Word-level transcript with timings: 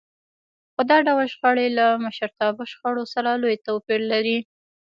خو 0.73 0.81
دا 0.91 0.97
ډول 1.07 1.27
شخړې 1.33 1.67
له 1.77 1.85
مشرتابه 2.05 2.63
شخړو 2.71 3.03
سره 3.13 3.29
لوی 3.41 3.55
توپير 3.67 4.01
لري. 4.11 4.37